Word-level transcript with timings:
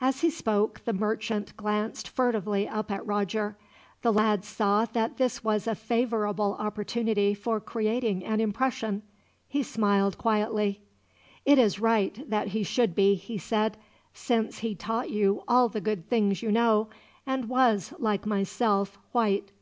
As 0.00 0.22
he 0.22 0.30
spoke, 0.30 0.80
the 0.84 0.92
merchant 0.92 1.56
glanced 1.56 2.08
furtively 2.08 2.66
up 2.66 2.90
at 2.90 3.06
Roger. 3.06 3.56
The 4.02 4.12
lad 4.12 4.44
saw 4.44 4.84
that 4.86 5.16
this 5.16 5.44
was 5.44 5.68
a 5.68 5.76
favorable 5.76 6.54
opportunity 6.58 7.34
for 7.34 7.60
creating 7.60 8.24
an 8.24 8.40
impression. 8.40 9.02
He 9.46 9.62
smiled 9.62 10.18
quietly. 10.18 10.82
"It 11.44 11.56
is 11.60 11.78
right 11.78 12.28
that 12.28 12.48
he 12.48 12.64
should 12.64 12.96
be," 12.96 13.14
he 13.14 13.38
said, 13.38 13.76
"since 14.12 14.58
he 14.58 14.74
taught 14.74 15.10
you 15.10 15.44
all 15.46 15.68
the 15.68 15.80
good 15.80 16.08
things 16.08 16.42
you 16.42 16.50
know; 16.50 16.88
and 17.24 17.48
was, 17.48 17.94
like 18.00 18.26
myself, 18.26 18.98
white." 19.12 19.52